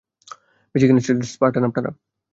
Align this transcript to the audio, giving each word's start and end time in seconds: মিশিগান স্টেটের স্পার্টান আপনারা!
মিশিগান 0.75 0.97
স্টেটের 0.99 1.27
স্পার্টান 1.33 1.63
আপনারা! 1.69 1.89